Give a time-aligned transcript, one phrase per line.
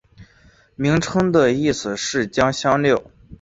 [0.75, 3.03] 名称的意思是将香料。